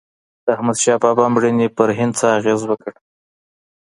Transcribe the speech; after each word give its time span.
د 0.45 0.47
احمد 0.55 0.77
شاه 0.83 1.01
بابا 1.03 1.25
مړینې 1.33 1.67
پر 1.77 1.89
هند 1.97 2.13
څه 2.19 2.25
اغېز 2.37 2.61
وکړ؟ 2.67 2.93